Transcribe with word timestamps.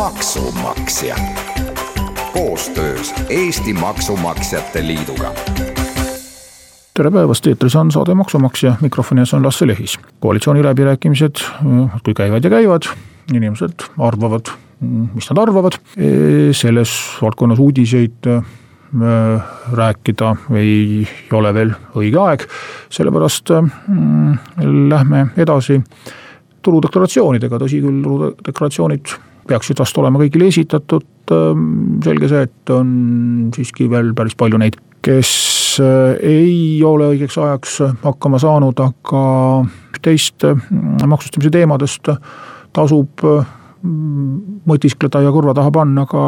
maksumaksja. 0.00 1.16
Koostöös 2.32 3.14
Eesti 3.28 3.72
Maksumaksjate 3.72 4.86
Liiduga. 4.86 5.32
Tere 6.94 7.10
päevast, 7.10 7.46
eetris 7.46 7.76
on 7.76 7.92
saade 7.92 8.14
Maksumaksja, 8.14 8.74
mikrofoni 8.80 9.20
ees 9.20 9.34
on 9.34 9.44
Lasse 9.44 9.66
Lehis. 9.66 9.98
koalitsiooniläbirääkimised 10.20 11.44
kui 12.04 12.14
käivad 12.14 12.44
ja 12.44 12.50
käivad, 12.50 12.88
inimesed 13.34 13.84
arvavad, 13.98 14.48
mis 15.14 15.30
nad 15.30 15.38
arvavad, 15.38 15.76
selles 16.52 16.96
valdkonnas 17.22 17.58
uudiseid 17.58 18.32
rääkida 19.72 20.36
ei 20.56 21.08
ole 21.32 21.54
veel 21.54 21.76
õige 21.94 22.24
aeg, 22.24 22.48
sellepärast 22.88 23.52
mm, 23.60 24.38
lähme 24.88 25.26
edasi 25.36 25.82
tuludeklaratsioonidega, 26.62 27.60
tõsi 27.60 27.84
küll, 27.84 28.00
tuludeklaratsioonid 28.02 29.20
peaksid 29.50 29.80
vast 29.82 29.98
olema 29.98 30.20
kõigile 30.22 30.50
esitatud, 30.50 31.06
ähm, 31.34 31.98
selge 32.04 32.30
see, 32.30 32.46
et 32.48 32.74
on 32.74 32.90
siiski 33.54 33.88
veel 33.90 34.12
päris 34.16 34.36
palju 34.38 34.60
neid, 34.60 34.78
kes 35.04 35.30
äh, 35.82 36.18
ei 36.26 36.82
ole 36.86 37.12
õigeks 37.14 37.38
ajaks 37.40 37.78
hakkama 38.04 38.40
saanud, 38.42 38.82
aga 38.84 39.22
teist 40.04 40.44
äh, 40.46 40.58
maksustamise 41.08 41.52
teemadest 41.54 42.12
tasub 42.76 43.24
äh, 43.26 43.56
mõtiskleda 44.68 45.22
ja 45.24 45.32
kõrva 45.32 45.54
taha 45.56 45.72
panna 45.72 46.04
ka, 46.08 46.24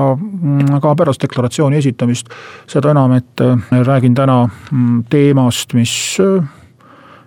ka 0.80 0.94
pärast 0.96 1.20
deklaratsiooni 1.20 1.76
esitamist. 1.82 2.32
seda 2.66 2.94
enam, 2.94 3.12
et 3.12 3.42
räägin 3.70 4.14
täna 4.16 4.46
mm, 4.46 5.02
teemast, 5.12 5.74
mis 5.76 5.92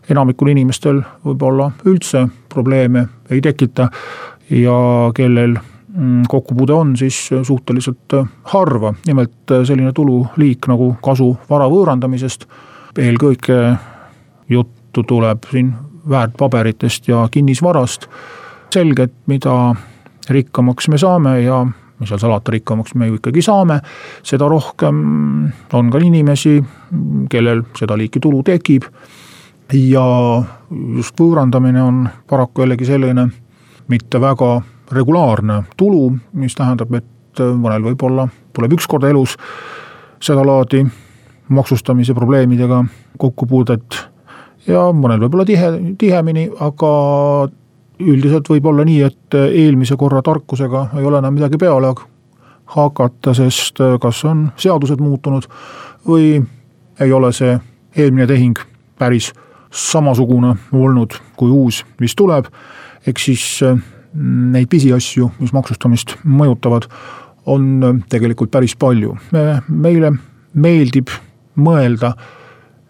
enamikul 0.10 0.50
inimestel 0.56 1.04
võib-olla 1.26 1.70
üldse 1.86 2.26
probleeme 2.50 3.06
ei 3.30 3.42
tekita 3.46 3.92
ja 4.50 4.82
kellel 5.14 5.60
Mm, 5.60 5.75
kokkupuude 6.28 6.74
on, 6.74 6.98
siis 6.98 7.30
suhteliselt 7.44 8.14
äh, 8.14 8.28
harva, 8.44 8.94
nimelt 9.08 9.52
äh, 9.52 9.64
selline 9.64 9.94
tululiik 9.94 10.68
nagu 10.68 10.96
kasu 11.04 11.38
vara 11.50 11.70
võõrandamisest. 11.72 12.48
eelkõige 13.00 13.76
juttu 14.50 15.04
tuleb 15.04 15.44
siin 15.52 15.74
väärtpaberitest 16.10 17.08
ja 17.08 17.28
kinnisvarast. 17.32 18.08
selge, 18.74 19.04
et 19.04 19.14
mida 19.28 19.76
rikkamaks 20.30 20.88
me 20.88 20.98
saame 20.98 21.42
ja 21.42 21.66
mis 22.00 22.10
seal 22.10 22.20
salata, 22.20 22.52
rikkamaks 22.52 22.96
me 22.96 23.08
ju 23.08 23.16
ikkagi 23.16 23.42
saame, 23.42 23.80
seda 24.24 24.48
rohkem 24.52 24.98
on 25.74 25.92
ka 25.92 25.98
inimesi, 26.04 26.64
kellel 27.30 27.64
seda 27.78 27.98
liiki 27.98 28.20
tulu 28.20 28.44
tekib. 28.44 28.84
ja 29.74 30.06
just 30.96 31.20
võõrandamine 31.20 31.82
on 31.82 32.10
paraku 32.28 32.62
jällegi 32.62 32.86
selline 32.86 33.30
mitte 33.88 34.22
väga 34.22 34.62
regulaarne 34.92 35.64
tulu, 35.78 36.10
mis 36.34 36.56
tähendab, 36.56 36.94
et 36.94 37.42
mõnel 37.42 37.84
võib-olla 37.90 38.28
tuleb 38.56 38.78
üks 38.78 38.88
kord 38.88 39.04
elus 39.08 39.36
sedalaadi 40.24 40.86
maksustamise 41.50 42.14
probleemidega 42.14 42.84
kokkupuudet 43.22 44.00
ja 44.68 44.88
mõnel 44.94 45.26
võib-olla 45.26 45.46
tihe, 45.46 45.72
tihemini, 45.98 46.50
aga 46.60 46.92
üldiselt 48.00 48.50
võib 48.50 48.66
olla 48.72 48.86
nii, 48.88 49.02
et 49.06 49.38
eelmise 49.46 49.96
korra 50.00 50.22
tarkusega 50.26 50.90
ei 51.00 51.06
ole 51.06 51.22
enam 51.22 51.36
midagi 51.38 51.60
peale 51.62 51.94
hakata, 52.76 53.34
sest 53.38 53.82
kas 54.02 54.24
on 54.26 54.50
seadused 54.60 55.02
muutunud 55.04 55.48
või 56.08 56.40
ei 57.00 57.12
ole 57.14 57.32
see 57.36 57.58
eelmine 57.96 58.28
tehing 58.28 58.60
päris 59.00 59.32
samasugune 59.76 60.56
olnud 60.74 61.16
kui 61.38 61.52
uus, 61.52 61.84
mis 62.00 62.16
tuleb. 62.16 62.46
eks 63.08 63.26
siis 63.26 63.46
neid 64.16 64.70
pisiasju, 64.72 65.30
mis 65.40 65.54
maksustamist 65.56 66.16
mõjutavad, 66.24 66.88
on 67.46 67.68
äh, 67.84 68.00
tegelikult 68.10 68.52
päris 68.52 68.76
palju. 68.80 69.18
meile 69.68 70.14
meeldib 70.54 71.12
mõelda 71.56 72.14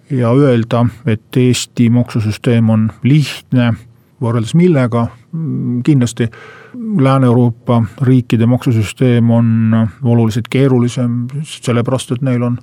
ja 0.09 0.31
öelda, 0.31 0.85
et 1.05 1.37
Eesti 1.37 1.89
maksusüsteem 1.89 2.69
on 2.69 2.87
lihtne, 3.03 3.73
võrreldes 4.21 4.53
millega 4.55 5.07
mm, 5.31 5.81
kindlasti 5.83 6.29
Lääne-Euroopa 6.75 7.81
riikide 8.01 8.45
maksusüsteem 8.45 9.29
on 9.31 9.75
oluliselt 10.03 10.47
keerulisem, 10.49 11.25
sellepärast 11.43 12.15
et 12.15 12.25
neil 12.25 12.43
on 12.43 12.57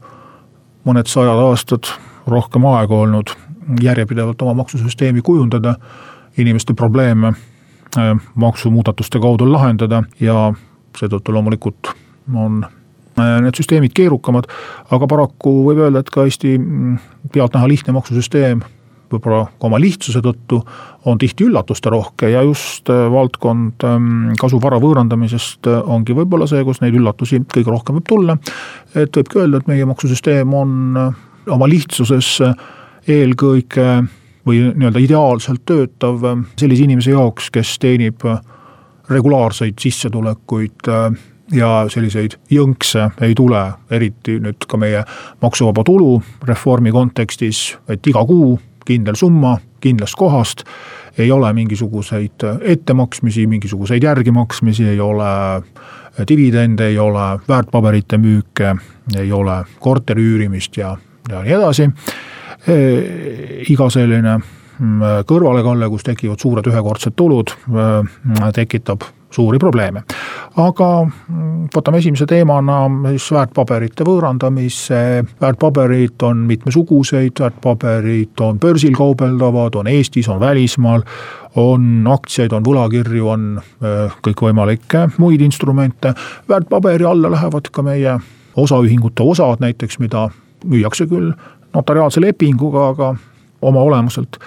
mõned 0.86 1.10
sajad 1.10 1.38
aastad 1.48 1.90
rohkem 2.26 2.66
aega 2.66 2.94
olnud 2.94 3.34
järjepidevalt 3.82 4.42
oma 4.42 4.54
maksusüsteemi 4.62 5.22
kujundada, 5.22 5.76
inimeste 6.38 6.74
probleeme 6.74 7.32
Äh, 7.32 7.51
maksumuudatuste 8.34 9.20
kaudu 9.20 9.44
lahendada 9.52 10.02
ja 10.20 10.52
seetõttu 10.98 11.34
loomulikult 11.34 11.92
on 12.34 12.62
äh, 12.64 13.40
need 13.44 13.56
süsteemid 13.58 13.94
keerukamad, 13.96 14.48
aga 14.92 15.08
paraku 15.10 15.56
võib 15.68 15.82
öelda, 15.86 16.02
et 16.02 16.12
ka 16.12 16.26
Eesti 16.28 16.54
mm, 16.58 17.02
pealtnäha 17.34 17.68
lihtne 17.70 17.96
maksusüsteem 17.96 18.62
võib-olla 19.12 19.44
ka 19.60 19.68
oma 19.68 19.80
lihtsuse 19.82 20.22
tõttu 20.24 20.62
on 21.10 21.18
tihti 21.20 21.44
üllatusterohke 21.44 22.30
ja 22.32 22.44
just 22.46 22.88
äh, 22.92 23.04
valdkond 23.12 23.84
ähm, 23.88 24.32
kasuvara 24.40 24.80
võõrandamisest 24.82 25.68
ongi 25.82 26.16
võib-olla 26.16 26.48
see, 26.48 26.64
kus 26.64 26.80
neid 26.84 26.96
üllatusi 26.96 27.42
kõige 27.52 27.74
rohkem 27.74 28.00
võib 28.00 28.08
tulla. 28.08 28.38
et 28.94 29.12
võibki 29.16 29.42
öelda, 29.42 29.60
et 29.60 29.68
meie 29.68 29.88
maksusüsteem 29.88 30.54
on 30.56 30.98
oma 31.50 31.68
lihtsuses 31.68 32.38
eelkõige 33.10 34.02
või 34.46 34.62
nii-öelda 34.74 35.02
ideaalselt 35.02 35.64
töötav 35.66 36.24
äh, 36.24 36.40
sellise 36.58 36.86
inimese 36.86 37.14
jaoks, 37.14 37.50
kes 37.54 37.76
teenib 37.82 38.24
äh, 38.26 38.40
regulaarseid 39.10 39.78
sissetulekuid 39.82 40.88
äh, 40.88 41.12
ja 41.52 41.70
selliseid 41.92 42.38
jõnkse 42.50 43.10
ei 43.22 43.36
tule, 43.38 43.62
eriti 43.90 44.38
nüüd 44.42 44.66
ka 44.68 44.80
meie 44.80 45.04
maksuvaba 45.42 45.84
tulu 45.86 46.16
reformi 46.48 46.92
kontekstis, 46.94 47.72
et 47.88 48.06
iga 48.06 48.24
kuu 48.26 48.56
kindel 48.86 49.18
summa 49.18 49.58
kindlast 49.82 50.18
kohast. 50.18 50.64
ei 51.18 51.30
ole 51.32 51.52
mingisuguseid 51.52 52.40
ettemaksmisi, 52.60 53.46
mingisuguseid 53.46 54.02
järgimaksmisi, 54.02 54.84
ei 54.88 55.00
ole 55.00 55.62
dividende, 56.28 56.86
ei 56.86 56.98
ole 56.98 57.38
väärtpaberite 57.48 58.18
müüke, 58.18 58.76
ei 59.16 59.32
ole 59.32 59.64
korteri 59.80 60.22
üürimist 60.22 60.76
ja, 60.76 60.96
ja 61.28 61.42
nii 61.42 61.52
edasi 61.52 61.90
iga 62.66 63.88
selline 63.90 64.36
mm, 64.36 65.24
kõrvalekalle, 65.26 65.88
kus 65.90 66.06
tekivad 66.06 66.42
suured 66.42 66.68
ühekordsed 66.70 67.16
tulud, 67.18 67.50
tekitab 68.54 69.06
suuri 69.32 69.58
probleeme. 69.58 70.02
aga 70.56 70.88
mm, 71.04 71.68
võtame 71.74 71.98
esimese 72.02 72.26
teemana 72.28 72.84
siis 73.10 73.30
väärtpaberite 73.32 74.04
võõrandamise, 74.06 75.24
väärtpaberid 75.40 76.22
on 76.28 76.44
mitmesuguseid, 76.50 77.40
väärtpaberid 77.40 78.44
on 78.44 78.60
börsil 78.60 78.94
kaubeldavad, 78.96 79.80
on 79.80 79.88
Eestis, 79.88 80.28
on 80.28 80.40
välismaal, 80.40 81.02
on 81.56 82.06
aktsiaid, 82.12 82.52
on 82.52 82.64
võlakirju, 82.66 83.26
on 83.28 83.48
kõikvõimalikke 84.28 85.08
muid 85.18 85.40
instrumente, 85.44 86.14
väärtpaberi 86.48 87.08
alla 87.08 87.32
lähevad 87.32 87.72
ka 87.72 87.84
meie 87.86 88.18
osaühingute 88.56 89.24
osad 89.24 89.64
näiteks, 89.64 89.98
mida 89.98 90.28
müüakse 90.68 91.08
küll 91.08 91.32
notariaalse 91.74 92.20
lepinguga, 92.20 92.88
aga 92.94 93.14
oma 93.62 93.82
olemuselt 93.82 94.38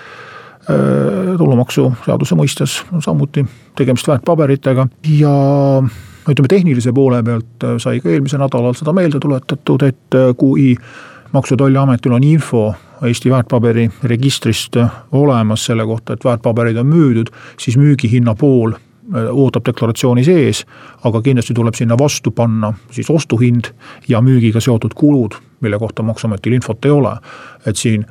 tulumaksuseaduse 1.38 2.36
mõistes 2.36 2.80
on 2.94 3.02
samuti 3.02 3.46
tegemist 3.78 4.08
väärtpaberitega. 4.10 4.88
Ja 5.14 5.34
ütleme, 6.30 6.50
tehnilise 6.50 6.94
poole 6.94 7.20
pealt 7.24 7.68
sai 7.78 8.00
ka 8.02 8.10
eelmisel 8.10 8.42
nädalal 8.42 8.74
seda 8.74 8.94
meelde 8.98 9.22
tuletatud, 9.22 9.86
et 9.86 10.18
kui 10.38 10.72
maksu- 11.34 11.54
ja 11.54 11.58
tolliametil 11.58 12.18
on 12.18 12.24
info 12.24 12.74
Eesti 13.06 13.30
väärtpaberiregistrist 13.30 14.78
olemas 15.12 15.66
selle 15.66 15.86
kohta, 15.86 16.14
et 16.14 16.26
väärtpabereid 16.26 16.78
on 16.78 16.88
müüdud, 16.88 17.30
siis 17.60 17.78
müügihinna 17.78 18.36
pool 18.40 18.72
ootab 19.32 19.66
deklaratsiooni 19.68 20.24
sees, 20.24 20.66
aga 21.04 21.22
kindlasti 21.22 21.54
tuleb 21.54 21.76
sinna 21.78 21.98
vastu 22.00 22.32
panna 22.32 22.74
siis 22.92 23.10
ostuhind 23.10 23.70
ja 24.08 24.22
müügiga 24.22 24.62
seotud 24.64 24.96
kulud, 24.96 25.36
mille 25.62 25.80
kohta 25.80 26.04
maksuametil 26.04 26.54
infot 26.54 26.86
ei 26.86 26.92
ole. 26.92 27.18
et 27.66 27.76
siin 27.76 28.06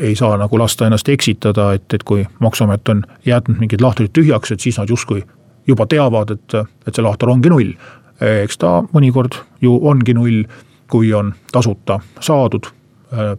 ei 0.00 0.14
saa 0.14 0.36
nagu 0.36 0.58
lasta 0.58 0.86
ennast 0.86 1.08
eksitada, 1.08 1.72
et, 1.72 1.94
et 1.94 2.02
kui 2.02 2.26
maksuamet 2.38 2.88
on 2.88 3.02
jätnud 3.26 3.58
mingid 3.58 3.82
lahtrid 3.82 4.12
tühjaks, 4.14 4.52
et 4.52 4.60
siis 4.60 4.78
nad 4.78 4.88
justkui 4.88 5.24
juba 5.66 5.86
teavad, 5.86 6.30
et, 6.30 6.54
et 6.86 6.94
see 6.94 7.02
lahter 7.02 7.28
ongi 7.28 7.50
null. 7.50 7.72
eks 8.20 8.58
ta 8.62 8.78
mõnikord 8.94 9.34
ju 9.60 9.74
ongi 9.82 10.14
null, 10.14 10.44
kui 10.88 11.10
on 11.12 11.34
tasuta 11.52 11.98
saadud 12.20 12.70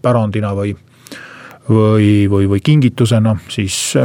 pärandina 0.01 0.51
või, 0.55 0.75
või, 1.69 2.27
või, 2.29 2.49
või 2.49 2.59
kingitusena, 2.63 3.37
siis 3.49 3.95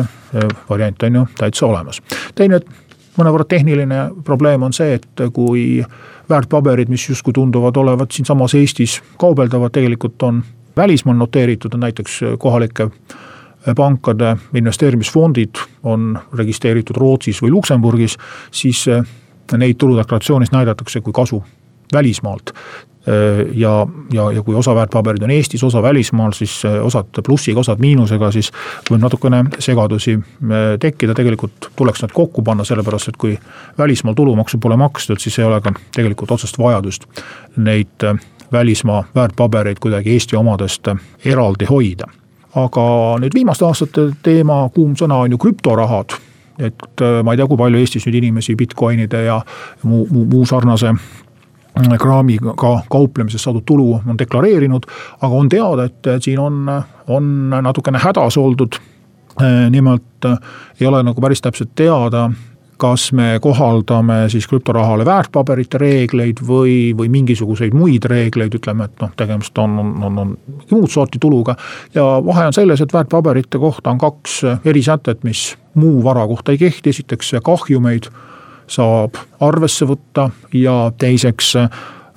variant 0.71 1.03
on 1.03 1.15
ju 1.15 1.27
täitsa 1.39 1.67
olemas. 1.67 2.03
teine 2.35 2.61
mõnevõrra 3.19 3.45
tehniline 3.45 4.11
probleem 4.25 4.63
on 4.63 4.73
see, 4.73 4.95
et 4.95 5.27
kui 5.33 5.85
väärtpaberid, 6.33 6.89
mis 6.89 7.05
justkui 7.09 7.35
tunduvad 7.37 7.77
olevat 7.77 8.17
siinsamas 8.17 8.55
Eestis 8.59 9.01
kaubeldavad, 9.21 9.73
tegelikult 9.73 10.23
on 10.23 10.43
välismaal 10.77 11.17
noteeritud, 11.21 11.75
on 11.75 11.85
näiteks 11.85 12.21
kohalike 12.39 12.89
pankade 13.77 14.37
investeerimisfondid 14.55 15.61
on 15.83 16.19
registreeritud 16.35 16.97
Rootsis 16.97 17.43
või 17.43 17.53
Luksemburgis, 17.55 18.17
siis 18.51 18.87
neid 19.57 19.79
tuludeklaratsioonis 19.79 20.53
näidatakse 20.53 21.01
kui 21.01 21.13
kasu 21.13 21.43
välismaalt. 21.93 22.55
Äh, 23.09 23.47
ja, 23.55 23.87
ja, 24.13 24.31
ja 24.31 24.43
kui 24.43 24.55
osa 24.55 24.75
väärtpaberid 24.75 25.23
on 25.23 25.31
Eestis, 25.31 25.65
osa 25.65 25.83
välismaal, 25.83 26.33
siis 26.33 26.65
äh, 26.65 26.85
osad 26.87 27.07
plussiga, 27.27 27.61
osad 27.61 27.81
miinusega, 27.83 28.31
siis 28.31 28.53
võib 28.91 29.03
natukene 29.03 29.41
segadusi 29.59 30.15
äh, 30.15 30.77
tekkida, 30.81 31.15
tegelikult 31.19 31.73
tuleks 31.77 32.05
nad 32.05 32.15
kokku 32.15 32.45
panna, 32.47 32.63
sellepärast 32.65 33.11
et 33.11 33.19
kui 33.19 33.35
välismaal 33.79 34.15
tulumaksu 34.15 34.61
pole 34.63 34.79
makstud, 34.79 35.19
siis 35.19 35.41
ei 35.43 35.49
ole 35.49 35.59
ka 35.61 35.75
tegelikult 35.97 36.31
otsest 36.31 36.59
vajadust 36.63 37.09
neid 37.57 38.07
välismaa 38.53 39.03
väärtpabereid 39.15 39.83
kuidagi 39.83 40.13
Eesti 40.15 40.37
omadest 40.37 40.95
eraldi 41.25 41.67
hoida. 41.67 42.07
aga 42.55 42.83
nüüd 43.19 43.35
viimaste 43.35 43.65
aastate 43.65 44.13
teema, 44.23 44.69
kuum 44.75 44.95
sõna 44.95 45.25
on 45.25 45.35
ju 45.35 45.39
krüptorahad 45.43 46.15
et 46.59 47.03
ma 47.25 47.33
ei 47.33 47.41
tea, 47.41 47.47
kui 47.49 47.59
palju 47.59 47.79
Eestis 47.81 48.07
nüüd 48.07 48.21
inimesi 48.21 48.55
Bitcoinide 48.57 49.25
ja 49.25 49.41
muu, 49.83 50.07
muu, 50.11 50.25
muu 50.29 50.47
sarnase 50.47 50.93
kraamiga 51.99 52.55
kauplemisest 52.91 53.45
saadud 53.45 53.65
tulu 53.67 54.01
on 54.07 54.19
deklareerinud, 54.19 54.87
aga 55.21 55.35
on 55.35 55.49
teada, 55.49 55.85
et 55.89 56.11
siin 56.25 56.39
on, 56.39 56.67
on 57.09 57.35
natukene 57.63 57.99
hädas 57.99 58.37
oldud. 58.37 58.81
nimelt 59.71 60.27
ei 60.81 60.87
ole 60.87 61.03
nagu 61.03 61.21
päris 61.21 61.41
täpselt 61.41 61.71
teada, 61.75 62.27
kas 62.83 63.13
me 63.13 63.39
kohaldame 63.41 64.29
siis 64.29 64.47
krüptorahale 64.51 65.05
väärtpaberite 65.07 65.79
reegleid 65.79 66.43
või, 66.47 66.91
või 66.99 67.09
mingisuguseid 67.15 67.77
muid 67.79 68.05
reegleid, 68.11 68.57
ütleme, 68.59 68.89
et 68.91 69.05
noh, 69.05 69.13
tegemist 69.17 69.59
on, 69.63 69.79
on, 69.79 69.93
on, 70.09 70.19
on 70.19 70.35
muud 70.71 70.91
sorti 70.91 71.21
tuluga. 71.23 71.55
ja 71.95 72.05
vahe 72.27 72.49
on 72.51 72.57
selles, 72.57 72.81
et 72.81 72.93
väärtpaberite 72.93 73.61
kohta 73.63 73.95
on 73.95 74.03
kaks 74.03 74.41
erisätet, 74.65 75.23
mis 75.25 75.55
muu 75.75 76.03
vara 76.05 76.27
kohta 76.27 76.53
ei 76.53 76.59
kehti, 76.59 76.91
esiteks 76.91 77.37
kahjumeid 77.45 78.11
saab 78.67 79.19
arvesse 79.41 79.87
võtta. 79.89 80.31
Ja 80.53 80.93
teiseks 80.99 81.55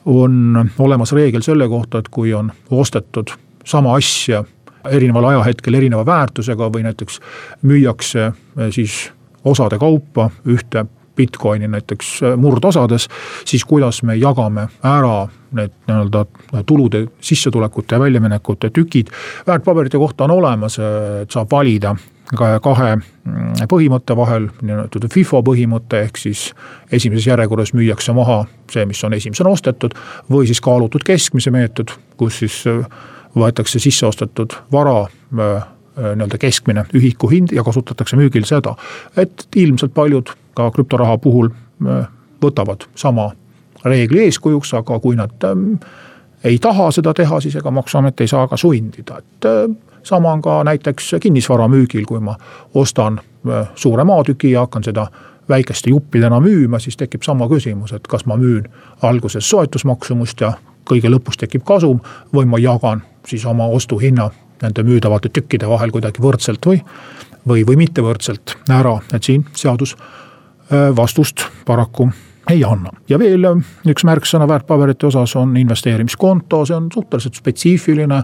on 0.06 0.69
olemas 0.80 1.13
reegel 1.13 1.42
selle 1.42 1.68
kohta, 1.69 2.00
et 2.00 2.09
kui 2.09 2.33
on 2.33 2.51
ostetud 2.71 3.33
sama 3.65 3.95
asja 3.97 4.44
erineval 4.89 5.31
ajahetkel 5.31 5.74
erineva 5.74 6.06
väärtusega 6.06 6.69
või 6.74 6.86
näiteks 6.86 7.19
müüakse 7.65 8.25
eh, 8.27 8.69
siis 8.71 9.12
osade 9.45 9.80
kaupa 9.81 10.30
ühte 10.45 10.86
Bitcoini 11.15 11.67
näiteks 11.67 12.12
eh, 12.23 12.38
murdosades, 12.38 13.07
siis 13.45 13.65
kuidas 13.65 14.03
me 14.03 14.17
jagame 14.19 14.67
ära 14.83 15.27
need 15.56 15.71
nii-öelda 15.88 16.25
tulude, 16.67 17.06
sissetulekute 17.23 17.95
ja 17.95 18.00
väljaminekute 18.00 18.69
tükid. 18.69 19.07
väärtpaberite 19.47 19.97
kohta 19.97 20.23
on 20.23 20.31
olemas, 20.31 20.79
et 20.79 21.31
saab 21.31 21.51
valida 21.51 21.95
kahe 22.33 22.95
mm, 22.95 23.67
põhimõtte 23.69 24.15
vahel, 24.17 24.47
niinimetatud 24.62 25.13
FIFO 25.13 25.41
põhimõte, 25.45 26.01
ehk 26.07 26.17
siis 26.17 26.47
esimeses 26.91 27.27
järjekorras 27.27 27.73
müüakse 27.77 28.13
maha 28.18 28.44
see, 28.71 28.85
mis 28.89 29.03
on 29.03 29.13
esimesena 29.13 29.50
ostetud. 29.50 29.94
või 30.31 30.47
siis 30.47 30.61
kaalutud 30.61 31.03
keskmise 31.06 31.51
meetod, 31.51 31.94
kus 32.18 32.39
siis 32.39 32.63
äh, 32.68 32.85
võetakse 33.35 33.79
sisse 33.79 34.06
ostetud 34.06 34.56
vara 34.71 35.06
äh, 35.06 35.09
äh, 35.41 36.15
nii-öelda 36.15 36.38
keskmine 36.41 36.85
ühiku 36.94 37.29
hind 37.29 37.53
ja 37.53 37.63
kasutatakse 37.63 38.18
müügil 38.18 38.45
seda. 38.45 38.75
et 39.18 39.47
ilmselt 39.56 39.94
paljud 39.94 40.33
ka 40.56 40.72
krüptoraha 40.72 41.18
puhul 41.22 41.50
võtavad 42.42 42.88
sama 42.96 43.31
reegli 43.86 44.25
eeskujuks, 44.25 44.74
aga 44.74 45.00
kui 45.00 45.16
nad 45.16 45.44
ähm, 45.44 45.75
ei 46.44 46.57
taha 46.60 46.90
seda 46.92 47.13
teha, 47.13 47.40
siis 47.42 47.56
ega 47.56 47.72
maksuamet 47.72 48.22
ei 48.22 48.28
saa 48.28 48.48
ka 48.48 48.57
sundida, 48.57 49.19
et 49.22 49.48
sama 50.06 50.34
on 50.34 50.42
ka 50.42 50.63
näiteks 50.63 51.16
kinnisvara 51.22 51.68
müügil, 51.68 52.06
kui 52.06 52.19
ma 52.19 52.36
ostan 52.74 53.19
äh, 53.19 53.68
suure 53.75 54.04
maatüki 54.04 54.52
ja 54.52 54.66
hakkan 54.66 54.84
seda 54.84 55.07
väikeste 55.50 55.90
juppidena 55.90 56.40
müüma, 56.42 56.80
siis 56.80 56.98
tekib 56.98 57.24
sama 57.25 57.48
küsimus, 57.50 57.94
et 57.94 58.07
kas 58.07 58.25
ma 58.25 58.38
müün 58.38 58.66
alguses 59.02 59.50
soetusmaksumust 59.50 60.42
ja 60.42 60.56
kõige 60.90 61.10
lõpus 61.10 61.38
tekib 61.42 61.66
kasum 61.66 62.02
või 62.34 62.50
ma 62.50 62.62
jagan 62.62 63.04
siis 63.25 63.46
oma 63.46 63.68
ostuhinna 63.74 64.30
nende 64.62 64.84
müüdavate 64.84 65.30
tükkide 65.30 65.69
vahel 65.69 65.92
kuidagi 65.92 66.22
võrdselt 66.22 66.66
või, 66.66 66.81
või, 67.48 67.66
või 67.68 67.78
mitte 67.78 68.02
võrdselt 68.06 68.57
ära, 68.69 69.00
et 69.13 69.24
siin 69.24 69.46
seadus 69.54 69.94
äh, 69.94 70.25
vastust 70.71 71.45
paraku 71.65 72.09
ei 72.50 72.63
anna. 72.63 72.89
ja 73.09 73.19
veel 73.19 73.45
äh, 73.50 73.63
üks 73.89 74.06
märksõna 74.06 74.47
väärtpaberite 74.50 75.09
osas 75.09 75.35
on 75.39 75.56
investeerimiskonto, 75.57 76.65
see 76.65 76.77
on 76.77 76.91
suhteliselt 76.94 77.39
spetsiifiline 77.41 78.21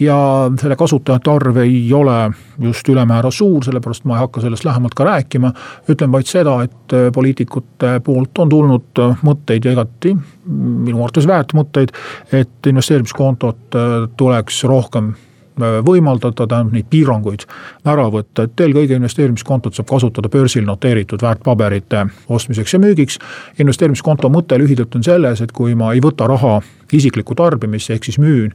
ja 0.00 0.16
selle 0.60 0.76
kasutajate 0.76 1.30
arv 1.30 1.60
ei 1.62 1.92
ole 1.94 2.16
just 2.60 2.88
ülemäära 2.88 3.30
suur, 3.30 3.62
sellepärast 3.64 4.04
ma 4.10 4.16
ei 4.16 4.24
hakka 4.24 4.42
sellest 4.42 4.64
lähemalt 4.66 4.94
ka 4.94 5.04
rääkima. 5.06 5.52
ütlen 5.90 6.12
vaid 6.12 6.28
seda, 6.30 6.60
et 6.62 6.92
äh, 6.92 7.10
poliitikute 7.12 8.00
poolt 8.04 8.38
on 8.38 8.48
tulnud 8.48 9.04
äh, 9.04 9.22
mõtteid 9.24 9.64
ja 9.64 9.76
igati 9.76 10.16
minu 10.46 11.04
arvates 11.04 11.28
väärt 11.28 11.54
mõtteid, 11.56 11.94
et 12.32 12.66
investeerimiskontot 12.66 13.78
äh, 13.78 13.94
tuleks 14.16 14.64
rohkem 14.64 15.14
võimaldada, 15.60 16.46
tähendab 16.46 16.72
neid 16.74 16.86
piiranguid 16.90 17.44
ära 17.86 18.08
võtta, 18.10 18.46
et 18.48 18.60
eelkõige 18.60 18.96
investeerimiskontot 18.98 19.74
saab 19.74 19.88
kasutada 19.88 20.28
börsil 20.28 20.64
noteeritud 20.66 21.22
väärtpaberite 21.22 22.06
ostmiseks 22.28 22.74
ja 22.74 22.80
müügiks. 22.82 23.18
investeerimiskonto 23.58 24.28
mõte 24.28 24.58
lühidalt 24.58 24.96
on 24.96 25.04
selles, 25.04 25.40
et 25.40 25.52
kui 25.52 25.74
ma 25.74 25.92
ei 25.92 26.00
võta 26.00 26.26
raha 26.26 26.60
isiklikku 26.92 27.34
tarbimisse, 27.34 27.94
ehk 27.94 28.04
siis 28.04 28.18
müün 28.18 28.52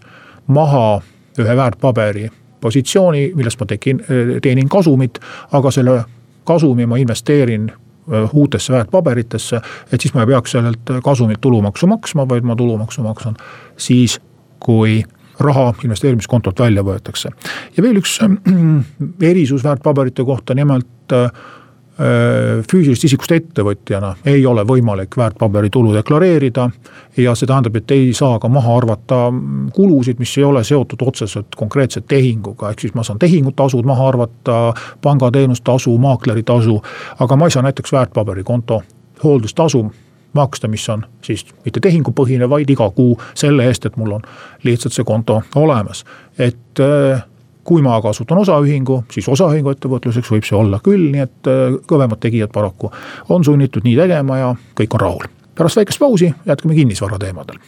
maha 0.47 1.01
ühe 1.39 1.55
väärtpaberi 1.55 2.29
positsiooni, 2.61 3.31
millest 3.35 3.59
ma 3.59 3.65
tekin, 3.65 4.01
teenin 4.41 4.69
kasumit, 4.69 5.19
aga 5.51 5.71
selle 5.71 6.03
kasumi 6.43 6.85
ma 6.85 6.97
investeerin 6.97 7.69
äh, 7.71 8.33
uutesse 8.33 8.73
väärtpaberitesse, 8.73 9.61
et 9.93 10.01
siis 10.01 10.13
ma 10.13 10.25
ei 10.25 10.33
peaks 10.33 10.51
sellelt 10.51 10.91
kasumilt 11.03 11.41
tulumaksu 11.41 11.87
maksma, 11.87 12.27
vaid 12.29 12.43
ma 12.43 12.55
tulumaksu 12.55 13.03
maksan 13.05 13.37
siis, 13.77 14.19
kui 14.59 15.03
raha 15.39 15.73
investeerimiskontolt 15.83 16.59
välja 16.59 16.83
võetakse. 16.83 17.31
ja 17.77 17.83
veel 17.83 18.01
üks 18.01 18.19
äh, 18.23 18.35
erisus 19.21 19.63
väärtpaberite 19.63 20.25
kohta, 20.25 20.55
nimelt 20.55 21.13
äh, 21.13 21.31
Äh, 21.99 22.61
füüsilisest 22.63 23.09
isikust 23.09 23.33
ettevõtjana 23.35 24.13
ei 24.31 24.45
ole 24.47 24.63
võimalik 24.63 25.17
väärtpaberitulu 25.19 25.91
deklareerida. 25.97 26.69
ja 27.17 27.33
see 27.35 27.47
tähendab, 27.47 27.75
et 27.75 27.91
ei 27.91 28.13
saa 28.13 28.39
ka 28.39 28.47
maha 28.47 28.77
arvata 28.77 29.17
kulusid, 29.75 30.15
mis 30.19 30.37
ei 30.37 30.45
ole 30.47 30.63
seotud 30.63 31.01
otseselt 31.03 31.55
konkreetse 31.59 32.01
tehinguga, 32.01 32.69
ehk 32.69 32.79
siis 32.79 32.95
ma 32.95 33.03
saan 33.03 33.19
tehingutasud 33.19 33.83
maha 33.83 34.07
arvata, 34.07 34.73
pangateenustasu, 35.01 35.97
maakleritasu. 35.97 36.81
aga 37.19 37.35
ma 37.35 37.45
ei 37.45 37.51
saa 37.51 37.67
näiteks 37.67 37.91
väärtpaberikonto 37.91 38.81
hooldustasu 39.23 39.91
maksta, 40.33 40.67
mis 40.67 40.89
on 40.89 41.05
siis 41.25 41.45
mitte 41.65 41.79
tehingupõhine, 41.79 42.49
vaid 42.49 42.69
iga 42.69 42.89
kuu 42.95 43.17
selle 43.37 43.65
eest, 43.67 43.85
et 43.85 43.97
mul 43.97 44.17
on 44.19 44.27
lihtsalt 44.63 44.93
see 44.93 45.07
konto 45.07 45.41
olemas. 45.55 46.05
et 46.37 46.79
äh, 46.79 47.23
kui 47.63 47.81
ma 47.85 48.01
kasutan 48.01 48.37
osaühingu, 48.37 49.03
siis 49.11 49.27
osaühingu 49.29 49.73
ettevõtluseks 49.75 50.31
võib 50.31 50.45
see 50.47 50.57
olla 50.57 50.79
küll, 50.83 51.09
nii 51.13 51.25
et 51.25 51.49
äh, 51.49 51.79
kõvemad 51.89 52.21
tegijad 52.21 52.53
paraku 52.53 52.91
on 53.29 53.43
sunnitud 53.43 53.85
nii 53.85 53.97
tegema 53.97 54.37
ja 54.37 54.53
kõik 54.79 54.95
on 54.97 55.05
rahul. 55.05 55.27
pärast 55.55 55.81
väikest 55.81 55.99
pausi 55.99 56.33
jätkame 56.45 56.75
kinnisvara 56.75 57.19
teemadel. 57.19 57.59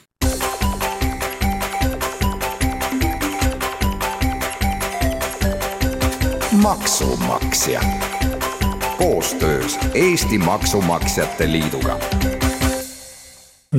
maksumaksja 6.62 7.82
koostöös 8.98 9.80
Eesti 9.94 10.38
Maksumaksjate 10.38 11.52
Liiduga. 11.52 12.00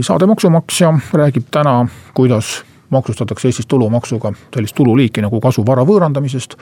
Saade 0.00 0.26
Maksumaksja 0.26 0.98
räägib 1.12 1.44
täna, 1.50 1.86
kuidas 2.14 2.64
maksustatakse 2.90 3.48
Eestis 3.48 3.66
tulumaksuga 3.66 4.32
sellist 4.54 4.74
tululiiki 4.76 5.20
nagu 5.20 5.40
kasu 5.40 5.66
vara 5.66 5.84
võõrandamisest. 5.84 6.56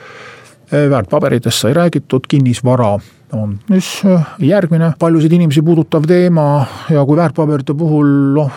väärtpaberitest 0.71 1.61
sai 1.61 1.73
räägitud, 1.73 2.27
kinnisvara 2.27 2.99
on 3.33 3.59
siis 3.67 4.01
äh, 4.05 4.27
järgmine 4.39 4.93
paljusid 4.99 5.31
inimesi 5.31 5.61
puudutav 5.61 6.03
teema 6.07 6.65
ja 6.89 7.05
kui 7.05 7.17
väärtpaberite 7.17 7.73
puhul 7.73 8.07
noh 8.35 8.51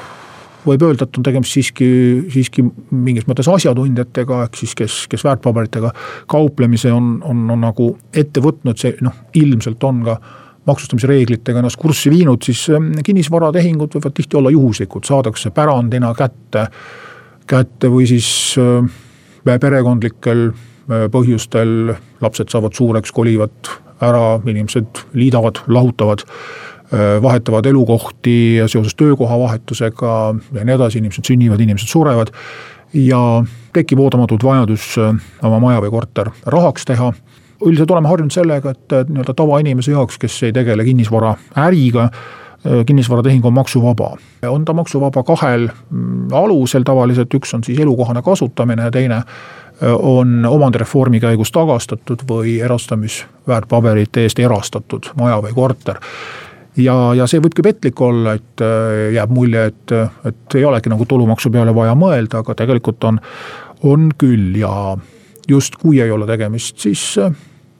võib 0.66 0.82
öelda, 0.82 1.04
et 1.04 1.18
on 1.18 1.22
tegemist 1.22 1.52
siiski, 1.52 1.88
siiski 2.32 2.64
mingis 2.90 3.26
mõttes 3.26 3.48
asjatundjatega, 3.50 4.42
ehk 4.46 4.56
siis 4.56 4.74
kes, 4.74 5.06
kes 5.10 5.24
väärtpaberitega 5.24 5.92
kauplemise 6.26 6.92
on, 6.92 7.20
on, 7.22 7.50
on 7.50 7.60
nagu 7.60 7.90
ette 8.14 8.40
võtnud, 8.40 8.78
see 8.78 8.96
noh, 9.04 9.22
ilmselt 9.34 9.84
on 9.84 10.02
ka 10.06 10.18
maksustamise 10.66 11.09
reeglitega 11.09 11.61
ennast 11.61 11.78
kurssi 11.80 12.11
viinud, 12.12 12.42
siis 12.44 12.66
ähm, 12.73 12.92
kinnisvaratehingud 13.04 13.97
võivad 13.99 14.16
tihti 14.16 14.38
olla 14.40 14.52
juhuslikud, 14.54 15.04
saadakse 15.06 15.52
pärandina 15.54 16.12
kätte, 16.16 16.66
kätte 17.50 17.90
või 17.92 18.09
siis 18.09 18.28
äh, 18.61 19.59
perekondlikel 19.61 20.47
äh, 20.50 21.06
põhjustel 21.12 21.94
lapsed 22.25 22.52
saavad 22.52 22.76
suureks, 22.76 23.12
kolivad 23.12 23.73
ära, 24.04 24.38
inimesed 24.40 25.04
liidavad, 25.16 25.61
lahutavad 25.68 26.25
äh, 26.25 27.18
vahetavad 27.23 27.68
elukohti 27.68 28.37
seoses 28.64 28.97
töökoha 28.97 29.38
vahetusega 29.44 30.14
ja 30.56 30.64
nii 30.64 30.78
edasi, 30.78 31.02
inimesed 31.04 31.28
sünnivad, 31.28 31.61
inimesed 31.61 31.92
surevad. 31.92 32.33
ja 32.94 33.18
tekib 33.75 33.99
ootamatult 33.99 34.44
vajadus 34.47 34.92
oma 35.42 35.56
maja 35.59 35.80
või 35.83 35.90
korter 35.90 36.28
rahaks 36.47 36.85
teha 36.87 37.09
üldiselt 37.62 37.90
oleme 37.90 38.08
harjunud 38.08 38.34
sellega, 38.34 38.70
et 38.75 38.96
nii-öelda 39.08 39.34
tavainimese 39.37 39.92
jaoks, 39.94 40.18
kes 40.18 40.42
ei 40.49 40.52
tegele 40.52 40.84
kinnisvaraäriga, 40.84 42.08
kinnisvaratehing 42.87 43.44
on 43.44 43.52
maksuvaba. 43.52 44.16
on 44.49 44.64
ta 44.64 44.73
maksuvaba 44.73 45.23
kahel 45.23 45.68
mm, 45.90 46.32
alusel 46.32 46.82
tavaliselt, 46.82 47.34
üks 47.34 47.54
on 47.54 47.64
siis 47.64 47.78
elukohane 47.78 48.23
kasutamine 48.23 48.82
ja 48.82 48.90
teine 48.90 49.23
on 49.82 50.46
omandireformi 50.46 51.20
käigus 51.20 51.52
tagastatud 51.52 52.23
või 52.28 52.61
erastamisväärtpaberite 52.62 54.23
eest 54.23 54.38
erastatud 54.38 55.11
maja 55.18 55.40
või 55.42 55.52
korter 55.54 55.99
ja, 56.76 56.94
ja 57.14 57.26
see 57.30 57.42
võibki 57.42 57.64
petlik 57.64 58.00
olla, 58.00 58.37
et 58.38 58.64
jääb 59.14 59.34
mulje, 59.34 59.66
et, 59.73 59.96
et 60.30 60.56
ei 60.58 60.64
olegi 60.64 60.92
nagu 60.92 61.06
tulumaksu 61.08 61.50
peale 61.54 61.75
vaja 61.75 61.94
mõelda, 61.99 62.42
aga 62.44 62.54
tegelikult 62.62 63.04
on, 63.11 63.20
on 63.82 64.08
küll 64.18 64.54
ja 64.61 64.96
just 65.48 65.76
kui 65.76 66.00
ei 66.00 66.10
ole 66.10 66.26
tegemist 66.26 66.78
siis 66.78 67.02
äh, 67.18 67.32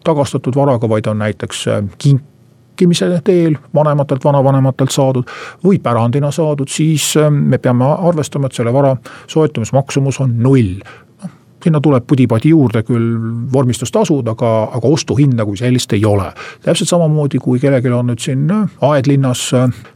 tagastatud 0.05 0.57
varaga, 0.57 0.89
vaid 0.89 1.07
on 1.07 1.19
näiteks 1.19 1.69
äh, 1.69 1.85
kinkimise 1.99 3.21
teel 3.25 3.57
vanematelt, 3.75 4.25
vanavanematelt 4.25 4.91
saadud 4.91 5.31
või 5.65 5.79
pärandina 5.83 6.31
saadud, 6.31 6.69
siis 6.69 7.15
äh, 7.17 7.31
me 7.31 7.59
peame 7.59 7.89
arvestama, 7.95 8.47
et 8.51 8.61
selle 8.61 8.73
vara 8.73 8.97
soetamismaksumus 9.27 10.21
on 10.25 10.39
null 10.43 10.77
noh, 10.79 11.35
sinna 11.65 11.81
tuleb 11.81 12.05
pudi-padi 12.07 12.53
juurde 12.53 12.85
küll 12.85 13.19
vormistustasud, 13.53 14.29
aga, 14.29 14.55
aga 14.77 14.89
ostuhinda 14.89 15.47
kui 15.49 15.57
sellist 15.57 15.93
ei 15.97 16.05
ole. 16.05 16.31
täpselt 16.63 16.93
samamoodi, 16.93 17.41
kui 17.41 17.61
kellelgi 17.61 17.93
on 17.93 18.13
nüüd 18.13 18.21
siin 18.21 18.49
aedlinnas 18.85 19.51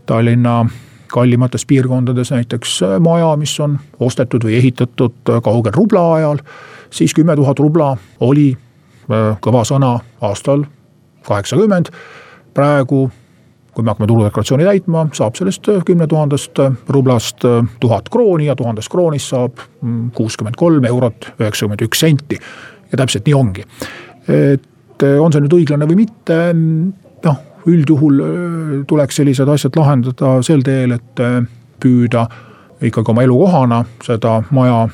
Tallinna 0.07 0.63
kallimates 1.09 1.67
piirkondades 1.67 2.31
näiteks 2.31 2.81
maja, 3.01 3.31
mis 3.37 3.55
on 3.61 3.79
ostetud 4.01 4.45
või 4.45 4.59
ehitatud 4.61 5.33
kaugel 5.45 5.73
rubla 5.77 6.05
ajal 6.15 6.43
siis 6.91 7.15
kümme 7.15 7.37
tuhat 7.37 7.59
rubla 7.59 7.97
oli 8.21 8.51
äh, 8.53 9.37
kõva 9.45 9.65
sõna 9.69 9.99
aastal 10.21 10.65
kaheksakümmend. 11.27 11.91
praegu, 12.55 13.11
kui 13.75 13.85
me 13.85 13.93
hakkame 13.93 14.09
tuludeklaratsiooni 14.09 14.65
täitma, 14.65 15.07
saab 15.13 15.37
sellest 15.39 15.69
äh, 15.69 15.83
kümne 15.87 16.07
tuhandest 16.07 16.59
äh, 16.59 16.73
rublast 16.89 17.45
tuhat 17.81 18.09
krooni 18.09 18.49
ja 18.49 18.57
tuhandest 18.57 18.91
kroonist 18.91 19.35
saab 19.35 19.61
mm, 19.83 20.11
kuuskümmend 20.17 20.57
kolm 20.57 20.85
eurot 20.85 21.33
üheksakümmend 21.39 21.85
üks 21.87 22.01
senti. 22.01 22.41
ja 22.93 22.99
täpselt 22.99 23.27
nii 23.27 23.35
ongi. 23.35 23.65
et 24.29 25.03
on 25.21 25.33
see 25.33 25.45
nüüd 25.45 25.55
õiglane 25.55 25.87
või 25.87 26.01
mitte, 26.01 26.39
noh 27.25 27.45
üldjuhul 27.69 28.23
tuleks 28.89 29.19
sellised 29.21 29.49
asjad 29.53 29.77
lahendada 29.77 30.39
sel 30.43 30.63
teel, 30.65 30.95
et 30.97 31.21
püüda 31.83 32.25
ikkagi 32.83 33.11
oma 33.11 33.23
elukohana 33.23 33.85
seda 34.05 34.43
maja 34.51 34.89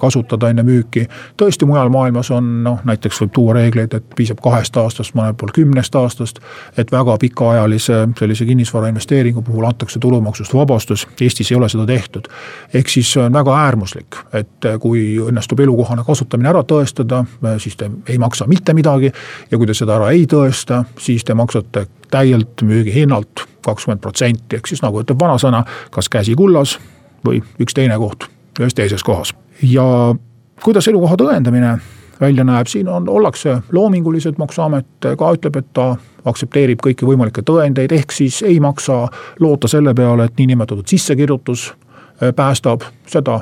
kasutada 0.00 0.48
enne 0.50 0.62
müüki. 0.62 1.06
tõesti, 1.42 1.66
mujal 1.66 1.88
maailmas 1.88 2.30
on 2.30 2.62
noh, 2.64 2.80
näiteks 2.84 3.20
võib 3.22 3.32
tuua 3.34 3.54
reegleid, 3.54 3.94
et 3.94 4.04
piisab 4.16 4.40
kahest 4.42 4.76
aastast, 4.76 5.14
mõnel 5.14 5.34
pool 5.34 5.50
kümnest 5.54 5.94
aastast. 5.94 6.38
et 6.76 6.92
väga 6.92 7.16
pikaajalise 7.18 8.08
sellise 8.18 8.44
kinnisvarainvesteeringu 8.44 9.42
puhul 9.42 9.64
antakse 9.64 9.98
tulumaksust 10.00 10.54
vabastus, 10.54 11.06
Eestis 11.20 11.50
ei 11.50 11.56
ole 11.56 11.68
seda 11.68 11.86
tehtud. 11.86 12.28
ehk 12.74 12.88
siis 12.88 13.16
on 13.16 13.32
väga 13.32 13.58
äärmuslik, 13.64 14.16
et 14.32 14.70
kui 14.80 15.18
õnnestub 15.18 15.60
elukohane 15.60 16.04
kasutamine 16.06 16.48
ära 16.48 16.62
tõestada, 16.62 17.24
siis 17.58 17.76
te 17.76 17.90
ei 18.08 18.18
maksa 18.18 18.46
mitte 18.46 18.74
midagi. 18.74 19.12
ja 19.50 19.58
kui 19.58 19.66
te 19.66 19.74
seda 19.74 19.96
ära 19.96 20.10
ei 20.10 20.26
tõesta, 20.26 20.84
siis 20.98 21.24
te 21.24 21.34
maksate 21.34 21.86
täielt 22.10 22.62
müügihinnalt 22.62 23.48
kakskümmend 23.64 24.00
protsenti, 24.00 24.56
ehk 24.56 24.66
siis 24.66 24.82
nagu 24.82 25.00
ütleb 25.00 25.20
vanasõna, 25.20 25.64
kas 25.90 26.08
käsi 26.08 26.34
kullas 26.34 26.78
või 27.26 27.42
üks 27.60 27.74
teine 27.74 27.98
koht 27.98 28.28
ühes 28.60 28.74
teises 28.74 29.02
kohas. 29.02 29.34
ja 29.62 30.14
kuidas 30.62 30.88
elukoha 30.88 31.16
tõendamine 31.18 31.78
välja 32.20 32.44
näeb, 32.44 32.66
siin 32.66 32.88
on, 32.88 33.08
ollakse 33.08 33.58
loomingulised, 33.72 34.38
maksuamet 34.38 35.08
ka 35.18 35.30
ütleb, 35.34 35.56
et 35.58 35.72
ta 35.76 35.94
aktsepteerib 36.24 36.82
kõiki 36.84 37.06
võimalikke 37.08 37.42
tõendeid, 37.42 37.92
ehk 37.92 38.12
siis 38.14 38.42
ei 38.46 38.60
maksa 38.60 39.08
loota 39.40 39.68
selle 39.68 39.94
peale, 39.94 40.28
et 40.28 40.38
niinimetatud 40.38 40.86
sissekirjutus 40.88 41.66
äh, 41.72 42.30
päästab, 42.36 42.86
seda 43.10 43.40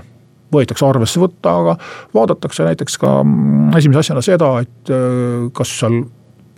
võetakse 0.53 0.87
arvesse 0.87 1.21
võtta, 1.21 1.55
aga 1.61 1.77
vaadatakse 2.15 2.65
näiteks 2.67 2.99
ka 3.01 3.15
mm, 3.23 3.77
esimese 3.79 4.03
asjana 4.07 4.25
seda, 4.25 4.51
et 4.65 4.93
äh, 4.93 5.47
kas 5.55 5.77
seal 5.79 6.03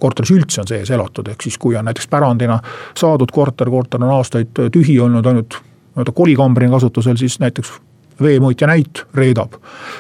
korteris 0.00 0.33
üldse 0.35 0.62
on 0.62 0.69
sees 0.69 0.90
elatud, 0.90 1.28
ehk 1.31 1.45
siis 1.45 1.59
kui 1.59 1.76
on 1.78 1.87
näiteks 1.88 2.09
pärandina 2.11 2.59
saadud 2.99 3.31
korter, 3.33 3.71
korter 3.71 4.02
on 4.02 4.16
aastaid 4.16 4.64
tühi 4.75 4.99
olnud, 5.00 5.26
ainult 5.26 5.61
nii-öelda 5.95 6.13
kolikambrina 6.13 6.75
kasutusel, 6.75 7.17
siis 7.17 7.39
näiteks 7.41 7.73
veemõõtja 8.23 8.67
näit 8.71 9.05
reedab 9.15 9.57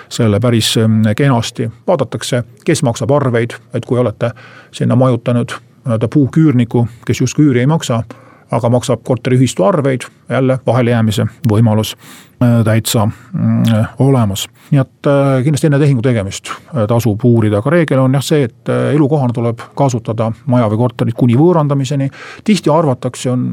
selle 0.08 0.40
päris 0.40 0.74
kenasti. 1.16 1.70
vaadatakse, 1.86 2.42
kes 2.64 2.82
maksab 2.82 3.10
arveid, 3.10 3.54
et 3.74 3.86
kui 3.86 3.98
olete 3.98 4.30
sinna 4.72 4.96
majutanud 4.96 5.54
nii-öelda 5.84 6.08
puuküürniku, 6.08 6.86
kes 7.06 7.20
justkui 7.20 7.44
üüri 7.44 7.60
ei 7.60 7.66
maksa, 7.66 8.02
aga 8.50 8.68
maksab 8.70 9.02
korteriühistu 9.04 9.64
arveid, 9.64 10.06
jälle 10.28 10.58
vahelejäämise 10.66 11.26
võimalus 11.50 11.94
äh, 11.96 12.64
täitsa 12.64 13.06
mm, 13.06 13.62
olemas. 13.98 14.48
nii 14.70 14.80
et 14.80 15.10
äh, 15.10 15.42
kindlasti 15.44 15.66
enne 15.66 15.78
tehingu 15.78 16.02
tegemist 16.02 16.50
äh, 16.50 16.86
tasub 16.88 17.24
uurida, 17.24 17.58
aga 17.58 17.70
reegel 17.70 18.04
on 18.04 18.14
jah 18.14 18.24
see, 18.24 18.44
et 18.48 18.72
elukohana 18.94 19.32
tuleb 19.34 19.62
kasutada 19.76 20.30
maja 20.46 20.68
või 20.70 20.84
korterit 20.84 21.18
kuni 21.18 21.38
võõrandamiseni. 21.38 22.10
tihti 22.44 22.70
arvatakse, 22.70 23.30
on 23.30 23.48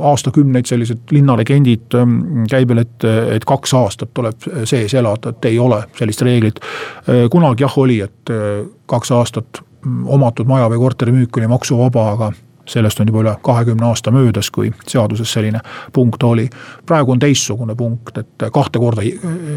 aastakümneid 0.00 0.66
sellised 0.66 1.12
linnalegendid 1.14 1.94
ähm, 1.94 2.44
käibel, 2.50 2.82
et, 2.82 3.06
et 3.34 3.44
kaks 3.48 3.74
aastat 3.78 4.10
tuleb 4.14 4.48
sees 4.68 4.94
elada, 4.94 5.32
et 5.32 5.48
ei 5.50 5.58
ole 5.58 5.82
sellist 5.98 6.22
reeglit. 6.26 6.60
Äh, 7.06 7.26
kunagi 7.30 7.66
jah 7.66 7.78
oli, 7.78 8.00
et 8.04 8.34
äh, 8.34 8.66
kaks 8.86 9.12
aastat 9.14 9.62
omatud 10.04 10.48
maja 10.50 10.68
või 10.70 10.82
korteri 10.82 11.14
müük 11.14 11.36
oli 11.38 11.50
maksuvaba, 11.50 12.10
aga 12.16 12.32
sellest 12.68 13.00
on 13.00 13.08
juba 13.08 13.22
üle 13.22 13.34
kahekümne 13.42 13.86
aasta 13.86 14.10
möödas, 14.10 14.50
kui 14.50 14.72
seaduses 14.86 15.32
selline 15.32 15.60
punkt 15.92 16.22
oli. 16.22 16.48
praegu 16.86 17.12
on 17.12 17.18
teistsugune 17.18 17.74
punkt, 17.74 18.18
et 18.18 18.48
kahte 18.52 18.78
korda 18.78 19.02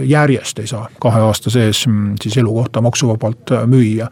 järjest 0.03 0.60
ei 0.60 0.68
saa 0.68 0.88
kahe 1.00 1.20
aasta 1.22 1.50
sees 1.50 1.88
mm, 1.88 2.15
siis 2.22 2.38
elukohta 2.38 2.82
maksuvabalt 2.82 3.51
äh, 3.51 3.68
müüa. 3.68 4.08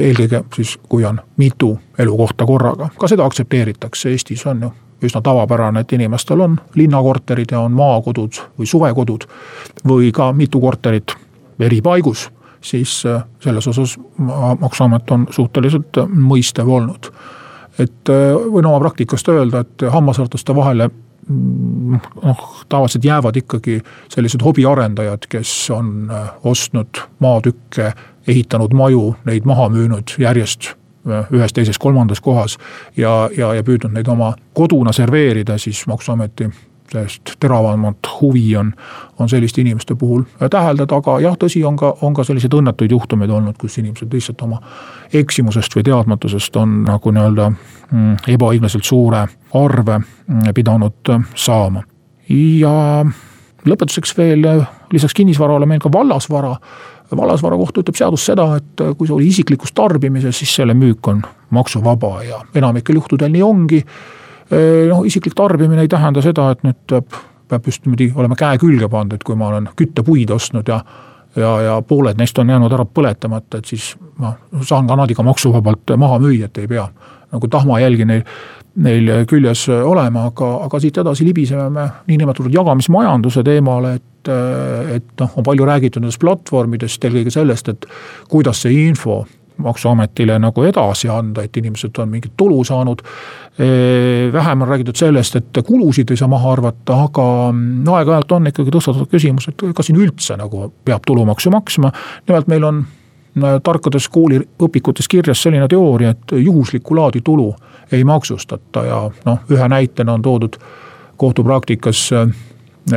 eelkõige 0.00 0.44
siis, 0.54 0.76
kui 0.88 1.04
on 1.04 1.20
mitu 1.36 1.78
elukohta 1.98 2.46
korraga, 2.46 2.88
ka 2.98 3.08
seda 3.08 3.24
aktsepteeritakse, 3.26 4.10
Eestis 4.10 4.46
on 4.46 4.62
ju 4.62 4.70
üsna 5.02 5.20
tavapärane, 5.20 5.80
et 5.80 5.92
inimestel 5.92 6.40
on 6.40 6.54
linnakorterid 6.74 7.50
ja 7.52 7.60
on 7.60 7.72
maakodud 7.72 8.38
või 8.58 8.66
suvekodud 8.66 9.26
või 9.88 10.12
ka 10.14 10.30
mitu 10.32 10.60
korterit 10.60 11.16
eri 11.58 11.80
paigus, 11.82 12.28
siis 12.60 13.02
äh, 13.06 13.24
selles 13.40 13.66
osas 13.66 13.98
maksuamet 14.60 15.10
on 15.10 15.26
suhteliselt 15.30 15.98
mõistev 16.06 16.68
olnud. 16.68 17.10
Et 17.78 18.12
äh, 18.12 18.30
võin 18.52 18.66
oma 18.66 18.80
praktikast 18.80 19.28
öelda, 19.32 19.64
et 19.64 19.86
hammasrataste 19.92 20.54
vahele 20.56 20.88
mm, 20.88 22.00
noh, 22.22 22.46
tavaliselt 22.68 23.04
jäävad 23.04 23.36
ikkagi 23.42 23.80
sellised 24.12 24.44
hobiarendajad, 24.44 25.28
kes 25.28 25.54
on 25.74 26.10
äh, 26.10 26.30
ostnud 26.44 27.02
maatükke, 27.18 27.92
ehitanud 28.26 28.74
maju, 28.74 29.14
neid 29.28 29.46
maha 29.46 29.68
müünud 29.70 30.16
järjest 30.18 30.74
ühes, 31.06 31.52
teises, 31.54 31.78
kolmandas 31.78 32.20
kohas. 32.20 32.58
ja, 32.96 33.28
ja, 33.36 33.52
ja 33.54 33.62
püüdnud 33.62 33.94
neid 33.94 34.08
oma 34.10 34.32
koduna 34.58 34.92
serveerida, 34.92 35.58
siis 35.58 35.84
maksuameti 35.86 36.48
sellest 36.92 37.34
teravamat 37.40 38.08
huvi 38.20 38.56
on, 38.56 38.72
on 39.18 39.28
selliste 39.28 39.60
inimeste 39.60 39.94
puhul 39.94 40.22
täheldada, 40.50 40.96
aga 40.96 41.18
jah, 41.20 41.36
tõsi, 41.40 41.64
on 41.66 41.76
ka, 41.76 41.92
on 42.06 42.14
ka 42.14 42.24
selliseid 42.24 42.54
õnnetuid 42.54 42.94
juhtumeid 42.94 43.30
olnud, 43.30 43.56
kus 43.60 43.78
inimesed 43.82 44.12
lihtsalt 44.12 44.42
oma 44.46 44.60
eksimusest 45.14 45.76
või 45.76 45.86
teadmatusest 45.86 46.56
on 46.56 46.82
nagu 46.86 47.12
nii-öelda 47.12 47.50
mm, 47.50 48.16
ebaõiglaselt 48.36 48.84
suure 48.84 49.26
arve 49.54 49.98
mm, 49.98 50.50
pidanud 50.54 51.14
saama. 51.34 51.82
ja 52.28 52.74
lõpetuseks 53.66 54.16
veel 54.18 54.44
lisaks 54.92 55.14
kinnisvarale 55.14 55.66
meil 55.66 55.80
ka 55.82 55.92
vallasvara 55.92 56.54
vallasvara 57.16 57.56
kohta 57.56 57.82
ütleb 57.82 57.98
seadus 57.98 58.24
seda, 58.26 58.48
et 58.58 58.82
kui 58.98 59.06
see 59.06 59.14
oli 59.14 59.28
isiklikus 59.30 59.74
tarbimises, 59.76 60.38
siis 60.38 60.54
selle 60.58 60.74
müük 60.74 61.06
on 61.08 61.22
maksuvaba 61.54 62.22
ja 62.26 62.40
enamikel 62.54 62.98
juhtudel 62.98 63.30
nii 63.32 63.44
ongi. 63.46 63.82
Äh, 64.52 64.86
noh, 64.90 65.04
isiklik 65.06 65.34
tarbimine 65.34 65.82
ei 65.82 65.90
tähenda 65.90 66.22
seda, 66.22 66.50
et 66.54 66.62
nüüd 66.66 66.78
peab 66.86 67.18
peab 67.46 67.66
just 67.66 67.84
niimoodi 67.86 68.10
olema 68.18 68.34
käe 68.38 68.58
külge 68.58 68.88
pannud, 68.90 69.14
et 69.14 69.24
kui 69.26 69.36
ma 69.38 69.52
olen 69.52 69.68
küttepuid 69.78 70.32
ostnud 70.34 70.66
ja 70.66 70.80
ja, 71.36 71.50
ja 71.60 71.74
pooled 71.82 72.18
neist 72.18 72.38
on 72.38 72.48
jäänud 72.50 72.72
ära 72.72 72.86
põletamata, 72.88 73.60
et 73.60 73.70
siis 73.70 73.90
ma 74.18 74.32
saan 74.64 74.86
ka 74.88 74.96
nad 74.96 75.10
ikka 75.12 75.24
maksuvabalt 75.26 75.92
maha 76.00 76.18
müüa, 76.22 76.48
et 76.48 76.58
ei 76.62 76.68
pea 76.70 76.86
nagu 77.34 77.48
tahmajälgi 77.52 78.06
neil, 78.08 78.22
neil 78.82 79.10
küljes 79.28 79.66
olema, 79.68 80.26
aga, 80.30 80.50
aga 80.66 80.80
siit 80.80 80.98
edasi 81.02 81.26
libiseme 81.26 81.68
me 81.70 81.86
niinimetatud 82.08 82.54
jagamismajanduse 82.54 83.44
teemale, 83.44 83.96
et, 84.00 84.30
et 84.96 85.10
noh, 85.20 85.34
on 85.36 85.46
palju 85.46 85.68
räägitud 85.68 86.04
nendest 86.04 86.22
platvormidest, 86.22 87.04
eelkõige 87.04 87.34
sellest, 87.34 87.68
et 87.74 87.88
kuidas 88.32 88.64
see 88.64 88.86
info 88.86 89.24
maksuametile 89.62 90.38
nagu 90.38 90.64
edasi 90.64 91.08
anda, 91.08 91.42
et 91.46 91.56
inimesed 91.56 91.98
on 91.98 92.08
mingit 92.08 92.32
tulu 92.36 92.64
saanud. 92.64 93.02
vähem 94.32 94.62
on 94.62 94.68
räägitud 94.68 94.96
sellest, 94.96 95.36
et 95.36 95.58
kulusid 95.66 96.10
ei 96.10 96.16
saa 96.16 96.28
maha 96.28 96.52
arvata, 96.52 96.98
aga 97.04 97.52
no 97.56 97.94
aeg-ajalt 97.96 98.32
on 98.32 98.46
ikkagi 98.46 98.70
tõstatatud 98.70 99.08
küsimus, 99.10 99.48
et 99.48 99.64
kas 99.74 99.88
siin 99.88 100.00
üldse 100.00 100.36
nagu 100.36 100.72
peab 100.84 101.06
tulumaksu 101.06 101.50
maksma. 101.50 101.92
nimelt 102.28 102.46
meil 102.46 102.64
on 102.64 102.84
tarkades 103.62 104.08
kooliõpikutes 104.08 105.08
kirjas 105.08 105.42
selline 105.42 105.68
teooria, 105.68 106.10
et 106.10 106.36
juhuslikku 106.40 106.96
laadi 106.96 107.20
tulu 107.20 107.54
ei 107.92 108.04
maksustata 108.04 108.84
ja 108.84 109.10
noh, 109.24 109.38
ühe 109.50 109.68
näitena 109.68 110.12
on 110.12 110.22
toodud 110.22 110.56
kohtupraktikas 111.16 112.10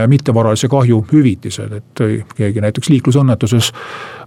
mittevaralise 0.08 0.68
kahju 0.68 1.06
hüvitised, 1.12 1.74
et 1.74 2.02
keegi 2.36 2.62
näiteks 2.62 2.90
liiklusõnnetuses 2.90 3.72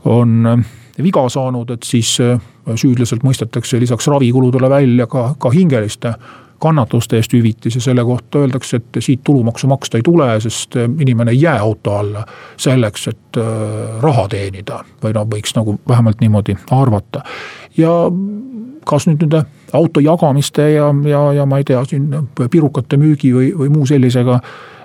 on 0.05 0.65
viga 1.03 1.25
saanud, 1.29 1.71
et 1.71 1.83
siis 1.89 2.17
äh, 2.21 2.41
süüdlaselt 2.75 3.25
mõistetakse 3.25 3.81
lisaks 3.81 4.09
ravikuludele 4.13 4.71
välja 4.71 5.07
ka, 5.07 5.35
ka 5.39 5.51
hingeliste 5.51 6.15
kannatuste 6.63 7.19
eest 7.19 7.33
hüvitis 7.35 7.75
ja 7.75 7.81
selle 7.83 8.05
kohta 8.07 8.45
öeldakse, 8.45 8.79
et 8.79 8.99
siit 9.03 9.25
tulumaksu 9.25 9.67
maksta 9.67 9.99
ei 9.99 10.05
tule, 10.07 10.29
sest 10.41 10.77
äh, 10.77 10.91
inimene 11.01 11.35
ei 11.35 11.41
jää 11.43 11.59
auto 11.61 11.97
alla 11.97 12.27
selleks, 12.57 13.09
et 13.09 13.41
äh, 13.41 14.03
raha 14.03 14.29
teenida. 14.29 14.85
või 15.03 15.17
noh, 15.17 15.27
võiks 15.27 15.57
nagu 15.57 15.79
vähemalt 15.89 16.21
niimoodi 16.21 16.57
arvata. 16.71 17.23
ja 17.77 17.91
kas 18.85 19.07
nüüd 19.07 19.23
nende 19.23 19.45
auto 19.73 20.01
jagamiste 20.01 20.71
ja, 20.73 20.91
ja, 21.09 21.23
ja 21.33 21.47
ma 21.47 21.59
ei 21.59 21.65
tea, 21.65 21.85
siin 21.89 22.11
pirukate 22.51 22.99
müügi 22.99 23.33
või, 23.35 23.53
või 23.59 23.73
muu 23.73 23.87
sellisega 23.87 24.41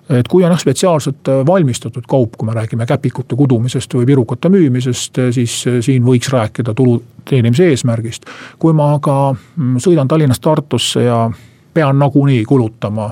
et 0.09 0.27
kui 0.27 0.45
on 0.45 0.51
jah 0.51 0.59
spetsiaalselt 0.61 1.27
äh, 1.27 1.41
valmistatud 1.45 2.05
kaup, 2.07 2.37
kui 2.37 2.47
me 2.47 2.55
räägime 2.55 2.85
käpikute 2.87 3.35
kudumisest 3.35 3.93
või 3.97 4.07
pirukate 4.07 4.49
müümisest, 4.49 5.19
äh, 5.19 5.31
siis 5.35 5.59
äh, 5.67 5.79
siin 5.85 6.05
võiks 6.05 6.31
rääkida 6.33 6.73
tulu 6.77 7.01
teenimise 7.27 7.67
eesmärgist. 7.71 8.25
kui 8.59 8.73
ma 8.73 8.93
aga 8.95 9.33
mm, 9.33 9.77
sõidan 9.83 10.07
Tallinnast 10.07 10.41
Tartusse 10.41 11.03
ja 11.03 11.25
pean 11.73 11.99
nagunii 11.99 12.43
kulutama 12.45 13.11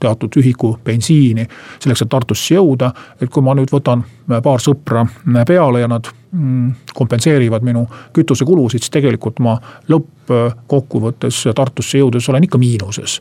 teatud 0.00 0.36
ühiku 0.40 0.76
bensiini 0.84 1.46
selleks, 1.78 2.02
et 2.02 2.10
Tartusse 2.12 2.54
jõuda. 2.54 2.92
et 3.20 3.30
kui 3.30 3.42
ma 3.42 3.54
nüüd 3.54 3.70
võtan 3.72 4.04
paar 4.42 4.60
sõpra 4.60 5.04
peale 5.46 5.80
ja 5.80 5.88
nad 5.88 6.08
mm, 6.30 6.70
kompenseerivad 6.94 7.62
minu 7.62 7.84
kütusekulusid, 8.14 8.82
siis 8.82 8.90
tegelikult 8.90 9.38
ma 9.40 9.56
lõppkokkuvõttes 9.88 11.44
Tartusse 11.54 11.98
jõudes 11.98 12.28
olen 12.28 12.48
ikka 12.48 12.58
miinuses. 12.58 13.20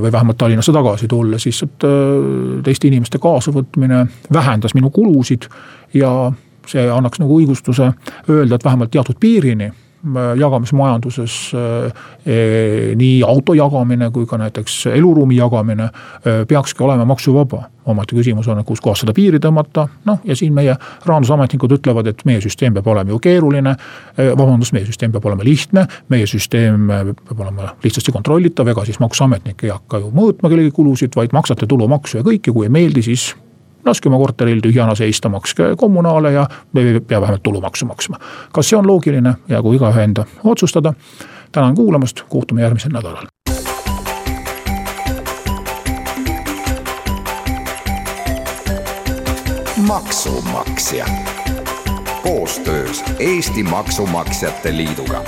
või 0.00 0.12
vähemalt 0.12 0.38
Tallinnasse 0.38 0.72
tagasi 0.72 1.08
tulles, 1.08 1.46
et 1.46 1.86
teiste 2.64 2.88
inimeste 2.88 3.18
kaasavõtmine 3.18 4.06
vähendas 4.32 4.74
minu 4.74 4.90
kulusid 4.90 5.48
ja 5.94 6.32
see 6.66 6.90
annaks 6.90 7.20
nagu 7.20 7.38
õigustuse 7.38 7.92
öelda, 8.28 8.54
et 8.54 8.64
vähemalt 8.64 8.90
teatud 8.90 9.16
piirini 9.20 9.70
Äh, 9.70 9.83
jagamismajanduses 10.38 11.52
äh, 11.54 11.84
äh, 11.84 12.96
nii 12.96 13.22
auto 13.22 13.54
jagamine 13.54 14.10
kui 14.10 14.26
ka 14.26 14.38
näiteks 14.38 14.86
eluruumi 14.92 15.36
jagamine 15.36 15.88
peakski 16.48 16.84
olema 16.84 17.04
maksuvaba. 17.04 17.62
omaette 17.84 18.16
küsimus 18.16 18.48
on, 18.48 18.58
et 18.58 18.66
kus 18.66 18.80
kohas 18.80 19.02
seda 19.02 19.12
piiri 19.12 19.36
tõmmata, 19.44 19.82
noh 20.08 20.22
ja 20.24 20.32
siin 20.36 20.54
meie 20.56 20.72
rahandusametnikud 21.04 21.74
ütlevad, 21.76 22.06
et 22.08 22.22
meie 22.24 22.40
süsteem 22.40 22.72
peab 22.72 22.86
olema 22.88 23.12
ju 23.12 23.18
keeruline. 23.18 23.74
vabandust, 24.16 24.72
meie 24.72 24.86
süsteem 24.86 25.12
peab 25.12 25.26
olema 25.28 25.44
lihtne, 25.44 25.86
meie 26.08 26.26
süsteem 26.26 26.88
peab 26.88 27.40
olema 27.40 27.74
lihtsasti 27.84 28.12
kontrollitav, 28.12 28.68
ega 28.72 28.84
siis 28.84 29.00
maksuametnik 29.04 29.64
ei 29.64 29.74
hakka 29.74 30.00
ju 30.00 30.12
mõõtma 30.16 30.48
kellegi 30.48 30.70
kulusid, 30.70 31.12
vaid 31.16 31.36
maksate 31.36 31.66
tulumaksu 31.66 32.18
ja 32.18 32.24
kõik 32.24 32.46
ja 32.46 32.56
kui 32.56 32.64
ei 32.64 32.72
meeldi, 32.72 33.04
siis 33.04 33.34
laske 33.84 34.08
oma 34.08 34.18
korteril 34.18 34.60
tühjana 34.60 34.94
seista, 34.94 35.28
makske 35.28 35.74
kommunaale 35.76 36.32
ja 36.32 36.46
ei 36.76 37.00
pea 37.00 37.20
vähemalt 37.20 37.42
tulumaksu 37.42 37.86
maksma. 37.86 38.16
kas 38.52 38.68
see 38.68 38.78
on 38.78 38.86
loogiline, 38.86 39.34
jäägu 39.48 39.72
igaühe 39.72 40.04
enda 40.04 40.24
otsustada. 40.44 40.94
tänan 41.52 41.74
kuulamast, 41.74 42.22
kohtume 42.28 42.62
järgmisel 42.62 42.92
nädalal. 42.92 43.26
maksumaksja 49.86 51.06
koostöös 52.22 53.04
Eesti 53.18 53.62
Maksumaksjate 53.62 54.76
Liiduga 54.76 55.24